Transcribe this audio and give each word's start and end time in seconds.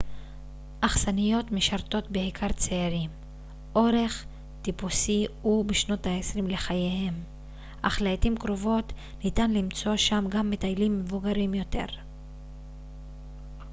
אכסניות 0.81 1.51
משרתות 1.51 2.11
בעיקר 2.11 2.51
צעירים 2.51 3.09
אורח 3.75 4.25
טיפוסי 4.61 5.25
הוא 5.41 5.65
בשנות 5.65 6.05
העשרים 6.05 6.47
לחייהם 6.47 7.13
אך 7.81 8.01
לעתים 8.01 8.37
קרובות 8.37 8.93
ניתן 9.23 9.51
למצוא 9.51 9.95
שם 9.95 10.25
גם 10.29 10.49
מטיילים 10.49 10.99
מבוגרים 10.99 11.53
יותר 11.53 11.85